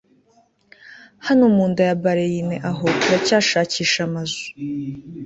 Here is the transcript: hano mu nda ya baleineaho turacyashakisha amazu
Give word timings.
hano 1.27 1.43
mu 1.55 1.63
nda 1.71 1.81
ya 1.89 1.97
baleineaho 2.03 2.85
turacyashakisha 3.01 3.99
amazu 4.07 4.41